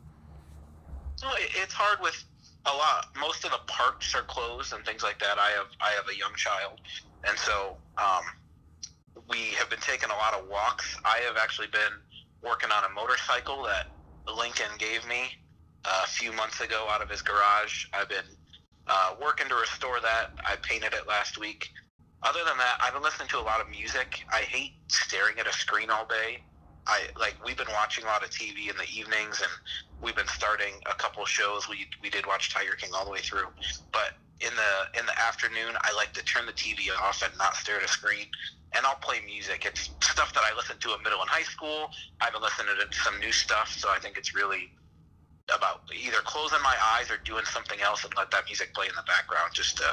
It's 1.61 1.73
hard 1.73 1.99
with 2.01 2.23
a 2.65 2.71
lot. 2.71 3.07
Most 3.19 3.45
of 3.45 3.51
the 3.51 3.59
parks 3.67 4.13
are 4.15 4.23
closed 4.23 4.73
and 4.73 4.83
things 4.85 5.03
like 5.03 5.19
that. 5.19 5.37
I 5.39 5.49
have 5.51 5.67
I 5.81 5.91
have 5.91 6.07
a 6.09 6.17
young 6.17 6.33
child, 6.35 6.81
and 7.27 7.37
so 7.37 7.77
um, 7.97 8.23
we 9.29 9.37
have 9.57 9.69
been 9.69 9.79
taking 9.79 10.09
a 10.09 10.15
lot 10.15 10.33
of 10.33 10.47
walks. 10.49 10.97
I 11.05 11.19
have 11.27 11.37
actually 11.37 11.67
been 11.67 11.93
working 12.43 12.69
on 12.71 12.83
a 12.89 12.93
motorcycle 12.93 13.63
that 13.63 13.87
Lincoln 14.27 14.71
gave 14.77 15.07
me 15.07 15.29
uh, 15.85 16.01
a 16.03 16.07
few 16.07 16.31
months 16.33 16.61
ago 16.61 16.87
out 16.89 17.01
of 17.01 17.09
his 17.09 17.21
garage. 17.21 17.85
I've 17.93 18.09
been 18.09 18.25
uh, 18.87 19.15
working 19.21 19.47
to 19.49 19.55
restore 19.55 19.99
that. 20.01 20.31
I 20.45 20.55
painted 20.61 20.93
it 20.93 21.07
last 21.07 21.39
week. 21.39 21.69
Other 22.25 22.39
than 22.43 22.57
that, 22.57 22.77
I've 22.81 22.93
been 22.93 23.03
listening 23.03 23.29
to 23.29 23.37
a 23.37 23.45
lot 23.45 23.61
of 23.61 23.69
music. 23.69 24.25
I 24.33 24.41
hate 24.41 24.73
staring 24.87 25.37
at 25.37 25.45
a 25.45 25.53
screen 25.53 25.91
all 25.91 26.07
day. 26.07 26.41
I 26.87 27.05
like 27.19 27.35
we've 27.45 27.57
been 27.57 27.71
watching 27.73 28.03
a 28.03 28.07
lot 28.07 28.23
of 28.23 28.31
TV 28.31 28.69
in 28.69 28.77
the 28.77 28.89
evenings, 28.91 29.41
and 29.41 29.51
we've 30.01 30.15
been 30.15 30.27
starting 30.27 30.73
a 30.89 30.95
couple 30.95 31.23
shows. 31.25 31.69
We 31.69 31.85
we 32.01 32.09
did 32.09 32.25
watch 32.25 32.51
Tiger 32.53 32.73
King 32.73 32.89
all 32.95 33.05
the 33.05 33.11
way 33.11 33.19
through, 33.19 33.45
but 33.93 34.17
in 34.41 34.49
the 34.57 34.99
in 34.99 35.05
the 35.05 35.17
afternoon, 35.21 35.77
I 35.81 35.93
like 35.93 36.13
to 36.13 36.23
turn 36.23 36.45
the 36.45 36.53
TV 36.53 36.89
off 37.01 37.21
and 37.23 37.31
not 37.37 37.55
stare 37.55 37.77
at 37.77 37.83
a 37.83 37.87
screen 37.87 38.25
and 38.75 38.85
I'll 38.85 38.99
play 38.99 39.21
music. 39.25 39.63
It's 39.65 39.91
stuff 40.01 40.33
that 40.33 40.43
I 40.43 40.55
listened 40.55 40.81
to 40.81 40.93
in 40.93 41.01
middle 41.03 41.21
and 41.21 41.29
high 41.29 41.47
school. 41.47 41.87
I've 42.19 42.33
been 42.33 42.41
listening 42.41 42.75
to 42.75 42.85
some 42.91 43.19
new 43.19 43.31
stuff, 43.31 43.73
so 43.77 43.87
I 43.89 43.99
think 43.99 44.17
it's 44.17 44.35
really 44.35 44.67
about 45.53 45.87
either 45.95 46.19
closing 46.25 46.61
my 46.61 46.75
eyes 46.97 47.09
or 47.09 47.17
doing 47.23 47.45
something 47.45 47.79
else 47.79 48.03
and 48.03 48.13
let 48.17 48.31
that 48.31 48.45
music 48.49 48.73
play 48.73 48.87
in 48.87 48.95
the 48.97 49.05
background 49.07 49.51
just 49.53 49.77
to 49.77 49.85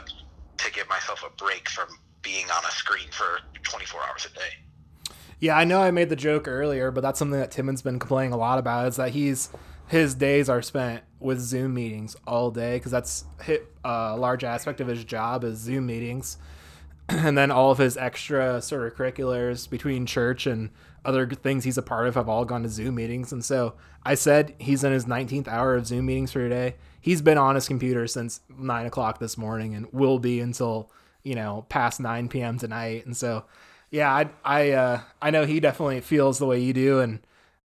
to 0.58 0.72
give 0.72 0.88
myself 0.88 1.24
a 1.26 1.30
break 1.42 1.68
from 1.68 1.88
being 2.22 2.46
on 2.50 2.64
a 2.64 2.70
screen 2.70 3.08
for 3.10 3.40
24 3.62 4.00
hours 4.08 4.26
a 4.30 4.34
day. 4.34 5.14
Yeah, 5.40 5.56
I 5.56 5.64
know 5.64 5.82
I 5.82 5.90
made 5.90 6.08
the 6.08 6.16
joke 6.16 6.46
earlier, 6.46 6.90
but 6.90 7.00
that's 7.00 7.18
something 7.18 7.38
that 7.38 7.50
Timon's 7.50 7.82
been 7.82 7.98
complaining 7.98 8.32
a 8.32 8.36
lot 8.36 8.58
about 8.58 8.86
is 8.86 8.96
that 8.96 9.10
he's 9.10 9.50
his 9.88 10.14
days 10.14 10.48
are 10.48 10.62
spent 10.62 11.02
with 11.20 11.40
Zoom 11.40 11.74
meetings 11.74 12.16
all 12.26 12.50
day 12.50 12.76
because 12.76 12.92
that's 12.92 13.24
hit 13.42 13.66
uh, 13.84 14.12
a 14.14 14.16
large 14.16 14.44
aspect 14.44 14.80
of 14.80 14.86
his 14.86 15.04
job 15.04 15.44
is 15.44 15.58
Zoom 15.58 15.86
meetings 15.86 16.38
and 17.08 17.36
then 17.36 17.50
all 17.50 17.70
of 17.70 17.78
his 17.78 17.96
extra 17.96 18.62
sort 18.62 18.86
of 18.86 18.94
curriculars 18.94 19.66
between 19.66 20.06
church 20.06 20.46
and 20.46 20.70
other 21.04 21.28
things 21.28 21.64
he's 21.64 21.76
a 21.76 21.82
part 21.82 22.06
of 22.06 22.14
have 22.14 22.28
all 22.28 22.44
gone 22.44 22.62
to 22.62 22.68
Zoom 22.68 22.94
meetings. 22.94 23.32
And 23.32 23.44
so 23.44 23.74
I 24.04 24.14
said 24.14 24.54
he's 24.58 24.84
in 24.84 24.92
his 24.92 25.04
19th 25.04 25.48
hour 25.48 25.74
of 25.74 25.86
Zoom 25.86 26.06
meetings 26.06 26.32
for 26.32 26.38
today. 26.38 26.76
He's 27.00 27.20
been 27.20 27.38
on 27.38 27.56
his 27.56 27.66
computer 27.66 28.06
since 28.06 28.40
nine 28.48 28.86
o'clock 28.86 29.18
this 29.18 29.36
morning 29.36 29.74
and 29.74 29.92
will 29.92 30.20
be 30.20 30.40
until 30.40 30.90
you 31.22 31.34
know 31.34 31.66
past 31.68 32.00
9 32.00 32.28
p.m. 32.28 32.58
tonight. 32.58 33.06
And 33.06 33.16
so, 33.16 33.44
yeah, 33.90 34.12
I 34.12 34.30
I 34.44 34.70
uh, 34.72 35.00
I 35.20 35.30
know 35.30 35.44
he 35.44 35.60
definitely 35.60 36.00
feels 36.00 36.38
the 36.38 36.46
way 36.46 36.60
you 36.60 36.72
do, 36.72 37.00
and 37.00 37.20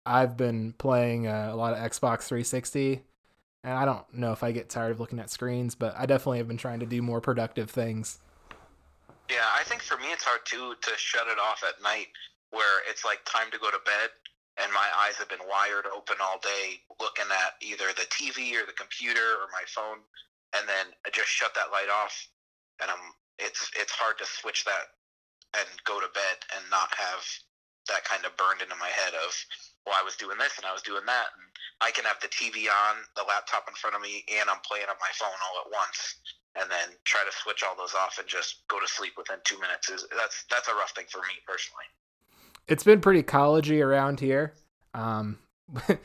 I've 0.05 0.38
been 0.38 0.74
playing 0.74 1.27
uh, 1.27 1.50
a 1.51 1.55
lot 1.55 1.74
of 1.74 1.79
Xbox 1.79 2.24
360. 2.24 3.03
And 3.65 3.74
I 3.74 3.86
don't 3.86 4.03
know 4.13 4.33
if 4.33 4.43
I 4.43 4.51
get 4.51 4.67
tired 4.67 4.91
of 4.91 5.00
looking 5.00 5.19
at 5.19 5.29
screens, 5.29 5.74
but 5.74 5.95
I 5.98 6.05
definitely 6.05 6.39
have 6.39 6.50
been 6.50 6.57
trying 6.57 6.81
to 6.81 6.86
do 6.86 7.01
more 7.01 7.22
productive 7.22 7.69
things. 7.69 8.19
Yeah, 9.29 9.48
I 9.55 9.63
think 9.63 9.81
for 9.81 9.98
me 9.98 10.12
it's 10.12 10.24
hard 10.24 10.41
too 10.43 10.75
to 10.81 10.91
shut 10.98 11.27
it 11.27 11.39
off 11.39 11.63
at 11.63 11.81
night 11.81 12.07
where 12.51 12.83
it's 12.89 13.05
like 13.05 13.24
time 13.25 13.50
to 13.51 13.57
go 13.57 13.72
to 13.72 13.79
bed 13.86 14.12
and 14.62 14.72
my 14.72 14.86
eyes 15.00 15.15
have 15.15 15.29
been 15.29 15.41
wired 15.50 15.86
open 15.89 16.17
all 16.22 16.38
day 16.43 16.83
looking 17.00 17.25
at 17.31 17.57
either 17.63 17.89
the 17.95 18.05
TV 18.13 18.53
or 18.53 18.67
the 18.67 18.77
computer 18.77 19.41
or 19.41 19.48
my 19.50 19.63
phone 19.65 20.03
and 20.53 20.67
then 20.67 20.93
I 21.05 21.10
just 21.10 21.29
shut 21.29 21.55
that 21.55 21.72
light 21.72 21.89
off 21.89 22.13
and 22.81 22.91
I'm 22.91 23.15
it's 23.39 23.71
it's 23.75 23.91
hard 23.91 24.17
to 24.19 24.25
switch 24.25 24.65
that 24.65 24.93
and 25.53 25.67
go 25.85 25.99
to 25.99 26.09
bed 26.13 26.37
and 26.57 26.63
not 26.69 26.89
have 26.93 27.23
that 27.87 28.05
kind 28.05 28.23
of 28.25 28.35
burned 28.37 28.61
into 28.61 28.75
my 28.79 28.89
head 28.89 29.13
of 29.13 29.31
well 29.85 29.95
I 29.97 30.03
was 30.03 30.15
doing 30.15 30.37
this 30.37 30.57
and 30.57 30.65
I 30.65 30.73
was 30.73 30.81
doing 30.81 31.05
that 31.05 31.27
and 31.37 31.45
I 31.81 31.91
can 31.91 32.05
have 32.05 32.19
the 32.21 32.31
TV 32.31 32.71
on, 32.71 33.03
the 33.15 33.27
laptop 33.27 33.67
in 33.67 33.75
front 33.75 33.95
of 33.95 34.01
me 34.01 34.23
and 34.31 34.49
I'm 34.49 34.63
playing 34.63 34.87
on 34.87 34.95
my 35.01 35.11
phone 35.19 35.35
all 35.43 35.65
at 35.65 35.69
once 35.71 36.15
and 36.55 36.69
then 36.69 36.95
try 37.03 37.21
to 37.25 37.33
switch 37.43 37.63
all 37.63 37.75
those 37.75 37.93
off 37.93 38.17
and 38.19 38.27
just 38.27 38.67
go 38.67 38.79
to 38.79 38.87
sleep 38.87 39.13
within 39.17 39.37
two 39.43 39.59
minutes 39.59 39.89
is 39.89 40.05
that's 40.15 40.45
that's 40.49 40.67
a 40.67 40.73
rough 40.75 40.91
thing 40.91 41.05
for 41.09 41.19
me 41.19 41.35
personally. 41.47 41.85
It's 42.67 42.83
been 42.83 43.01
pretty 43.01 43.23
collegey 43.23 43.83
around 43.83 44.19
here. 44.19 44.53
Um, 44.93 45.39
uh, 45.89 45.97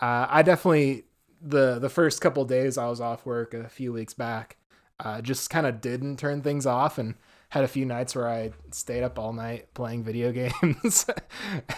I 0.00 0.42
definitely 0.42 1.04
the 1.42 1.78
the 1.78 1.88
first 1.88 2.20
couple 2.20 2.44
days 2.44 2.78
I 2.78 2.88
was 2.88 3.00
off 3.00 3.26
work 3.26 3.54
a 3.54 3.68
few 3.68 3.92
weeks 3.92 4.14
back, 4.14 4.56
uh, 5.00 5.20
just 5.20 5.50
kind 5.50 5.66
of 5.66 5.80
didn't 5.80 6.18
turn 6.18 6.42
things 6.42 6.66
off 6.66 6.98
and 6.98 7.14
had 7.50 7.64
a 7.64 7.68
few 7.68 7.84
nights 7.84 8.14
where 8.14 8.28
I 8.28 8.52
stayed 8.70 9.02
up 9.02 9.18
all 9.18 9.32
night 9.32 9.72
playing 9.74 10.04
video 10.04 10.32
games 10.62 11.06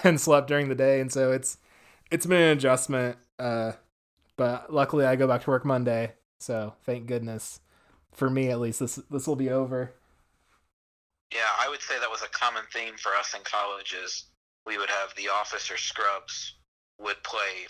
and 0.05 0.21
slept 0.21 0.49
during 0.49 0.69
the 0.69 0.75
day, 0.75 1.01
and 1.01 1.13
so 1.13 1.33
it's 1.33 1.59
it's 2.11 2.27
been 2.27 2.41
an 2.41 2.57
adjustment. 2.57 3.17
Uh, 3.39 3.73
but 4.37 4.73
luckily 4.73 5.05
I 5.05 5.17
go 5.17 5.27
back 5.27 5.43
to 5.43 5.51
work 5.51 5.65
Monday, 5.65 6.13
so 6.39 6.75
thank 6.85 7.07
goodness 7.07 7.61
for 8.19 8.29
me 8.29 8.51
at 8.51 8.61
least, 8.61 8.81
this 8.81 8.97
this 9.11 9.27
will 9.27 9.37
be 9.37 9.49
over. 9.49 9.95
Yeah, 11.33 11.51
I 11.59 11.69
would 11.69 11.81
say 11.81 11.99
that 12.01 12.11
was 12.11 12.23
a 12.23 12.29
common 12.29 12.65
theme 12.73 12.95
for 12.97 13.15
us 13.15 13.35
in 13.35 13.41
college. 13.45 13.95
Is 14.05 14.25
we 14.67 14.77
would 14.77 14.91
have 14.91 15.15
the 15.17 15.29
Office 15.29 15.71
or 15.71 15.77
Scrubs 15.77 16.55
would 17.01 17.23
play 17.23 17.69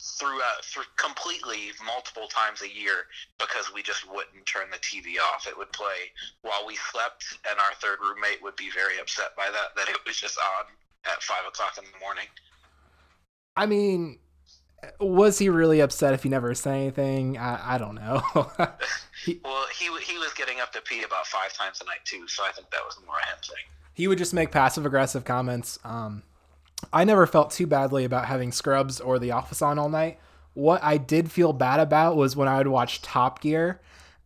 throughout 0.00 0.62
through 0.62 0.84
completely 0.96 1.72
multiple 1.84 2.28
times 2.28 2.62
a 2.62 2.68
year 2.68 3.08
because 3.38 3.72
we 3.72 3.82
just 3.82 4.06
wouldn't 4.06 4.44
turn 4.44 4.68
the 4.70 4.78
TV 4.78 5.18
off. 5.32 5.46
It 5.46 5.56
would 5.56 5.72
play 5.72 6.12
while 6.42 6.66
we 6.66 6.76
slept, 6.76 7.38
and 7.48 7.58
our 7.58 7.74
third 7.80 7.98
roommate 8.02 8.42
would 8.42 8.56
be 8.56 8.70
very 8.74 8.98
upset 9.00 9.34
by 9.36 9.48
that 9.50 9.74
that 9.76 9.88
it 9.88 9.98
was 10.06 10.16
just 10.16 10.38
on 10.38 10.66
at 11.12 11.22
five 11.22 11.46
o'clock 11.48 11.78
in 11.78 11.84
the 11.84 11.98
morning. 11.98 12.26
I 13.56 13.64
mean, 13.64 14.18
was 15.00 15.38
he 15.38 15.48
really 15.48 15.80
upset 15.80 16.14
if 16.14 16.22
he 16.22 16.28
never 16.28 16.54
said 16.54 16.74
anything? 16.74 17.38
I, 17.38 17.74
I 17.74 17.78
don't 17.78 17.94
know. 17.94 18.22
he, 19.24 19.40
well, 19.44 19.66
he 19.78 19.86
he 20.02 20.18
was 20.18 20.32
getting 20.34 20.60
up 20.60 20.72
to 20.72 20.80
pee 20.82 21.02
about 21.02 21.26
five 21.26 21.52
times 21.54 21.80
a 21.80 21.86
night 21.86 22.04
too, 22.04 22.28
so 22.28 22.44
I 22.44 22.52
think 22.52 22.70
that 22.70 22.80
was 22.84 22.98
more 23.06 23.16
a 23.16 23.30
him 23.30 23.38
thing. 23.42 23.64
He 23.94 24.08
would 24.08 24.18
just 24.18 24.34
make 24.34 24.50
passive 24.50 24.84
aggressive 24.84 25.24
comments. 25.24 25.78
Um, 25.82 26.22
I 26.92 27.04
never 27.04 27.26
felt 27.26 27.50
too 27.50 27.66
badly 27.66 28.04
about 28.04 28.26
having 28.26 28.52
Scrubs 28.52 29.00
or 29.00 29.18
The 29.18 29.32
Office 29.32 29.62
on 29.62 29.78
all 29.78 29.88
night. 29.88 30.18
What 30.54 30.82
I 30.82 30.96
did 30.96 31.30
feel 31.30 31.52
bad 31.52 31.80
about 31.80 32.16
was 32.16 32.36
when 32.36 32.48
I 32.48 32.58
would 32.58 32.68
watch 32.68 33.02
Top 33.02 33.40
Gear, 33.40 33.80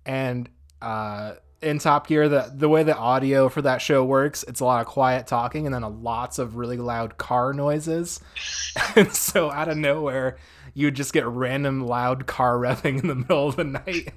and 0.07 0.49
uh, 0.80 1.35
in 1.62 1.78
Top 1.78 2.07
Gear, 2.07 2.28
the 2.28 2.52
the 2.54 2.69
way 2.69 2.83
the 2.83 2.97
audio 2.97 3.49
for 3.49 3.62
that 3.62 3.83
show 3.83 4.04
works, 4.04 4.45
it's 4.45 4.61
a 4.61 4.64
lot 4.64 4.80
of 4.80 4.87
quiet 4.87 5.26
talking 5.26 5.66
and 5.66 5.75
then 5.75 5.83
a 5.83 5.88
lots 5.88 6.38
of 6.38 6.57
really 6.57 6.76
loud 6.76 7.19
car 7.19 7.52
noises. 7.52 8.21
and 8.97 9.12
so 9.12 9.50
out 9.50 9.69
of 9.69 9.76
nowhere, 9.76 10.37
you 10.75 10.87
would 10.87 10.97
just 10.97 11.12
get 11.12 11.26
random 11.26 11.87
loud 11.87 12.26
car 12.26 12.57
revving 12.57 13.00
in 13.00 13.09
the 13.09 13.14
middle 13.14 13.49
of 13.49 13.57
the 13.57 13.64
night. 13.64 14.12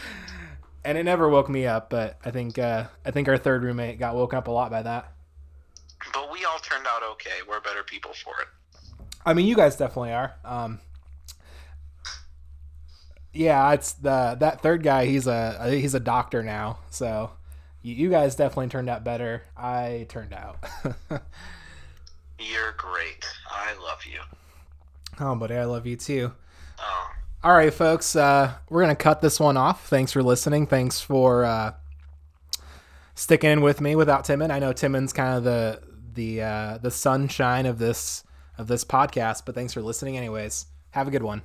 and 0.84 0.96
it 0.98 1.04
never 1.04 1.28
woke 1.28 1.48
me 1.48 1.66
up, 1.66 1.90
but 1.90 2.18
I 2.24 2.30
think 2.30 2.58
uh, 2.58 2.84
I 3.04 3.10
think 3.10 3.28
our 3.28 3.38
third 3.38 3.62
roommate 3.64 3.98
got 3.98 4.14
woken 4.14 4.38
up 4.38 4.48
a 4.48 4.52
lot 4.52 4.70
by 4.70 4.82
that. 4.82 5.12
All 6.56 6.60
turned 6.60 6.86
out 6.86 7.02
okay. 7.12 7.42
We're 7.46 7.60
better 7.60 7.82
people 7.82 8.12
for 8.14 8.32
it. 8.40 8.48
I 9.26 9.34
mean, 9.34 9.46
you 9.46 9.54
guys 9.54 9.76
definitely 9.76 10.12
are. 10.12 10.32
Um, 10.42 10.80
yeah, 13.34 13.72
it's 13.72 13.92
the 13.92 14.38
that 14.40 14.62
third 14.62 14.82
guy. 14.82 15.04
He's 15.04 15.26
a 15.26 15.68
he's 15.68 15.92
a 15.92 16.00
doctor 16.00 16.42
now. 16.42 16.78
So 16.88 17.30
you, 17.82 17.94
you 17.94 18.08
guys 18.08 18.36
definitely 18.36 18.68
turned 18.68 18.88
out 18.88 19.04
better. 19.04 19.42
I 19.54 20.06
turned 20.08 20.32
out. 20.32 20.64
You're 22.38 22.72
great. 22.78 23.26
I 23.50 23.74
love 23.82 24.00
you. 24.10 24.20
Oh, 25.20 25.34
buddy, 25.34 25.56
I 25.56 25.64
love 25.64 25.86
you 25.86 25.96
too. 25.96 26.32
Oh. 26.78 27.10
All 27.44 27.52
right, 27.52 27.74
folks. 27.74 28.16
Uh, 28.16 28.54
we're 28.70 28.80
gonna 28.80 28.96
cut 28.96 29.20
this 29.20 29.38
one 29.38 29.58
off. 29.58 29.88
Thanks 29.88 30.10
for 30.10 30.22
listening. 30.22 30.66
Thanks 30.66 31.02
for 31.02 31.44
uh, 31.44 31.74
sticking 33.14 33.50
in 33.50 33.60
with 33.60 33.82
me 33.82 33.94
without 33.94 34.24
Timon. 34.24 34.50
I 34.50 34.58
know 34.58 34.72
Timon's 34.72 35.12
kind 35.12 35.36
of 35.36 35.44
the 35.44 35.82
the 36.16 36.42
uh, 36.42 36.78
the 36.78 36.90
sunshine 36.90 37.66
of 37.66 37.78
this 37.78 38.24
of 38.58 38.66
this 38.66 38.84
podcast. 38.84 39.42
But 39.46 39.54
thanks 39.54 39.72
for 39.72 39.80
listening, 39.80 40.16
anyways. 40.16 40.66
Have 40.90 41.06
a 41.06 41.10
good 41.12 41.22
one. 41.22 41.42